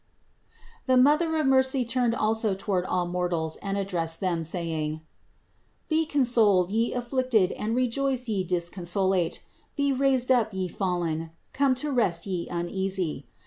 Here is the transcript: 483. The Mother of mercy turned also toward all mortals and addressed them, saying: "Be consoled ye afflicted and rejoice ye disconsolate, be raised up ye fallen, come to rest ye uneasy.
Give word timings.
483. 0.87 0.91
The 0.91 1.03
Mother 1.31 1.39
of 1.43 1.47
mercy 1.47 1.85
turned 1.85 2.15
also 2.15 2.55
toward 2.55 2.87
all 2.87 3.05
mortals 3.05 3.57
and 3.57 3.77
addressed 3.77 4.19
them, 4.19 4.41
saying: 4.43 5.01
"Be 5.89 6.07
consoled 6.07 6.71
ye 6.71 6.91
afflicted 6.91 7.51
and 7.51 7.75
rejoice 7.75 8.27
ye 8.27 8.43
disconsolate, 8.43 9.43
be 9.75 9.93
raised 9.93 10.31
up 10.31 10.55
ye 10.55 10.67
fallen, 10.69 11.29
come 11.53 11.75
to 11.75 11.91
rest 11.91 12.25
ye 12.25 12.47
uneasy. 12.49 13.27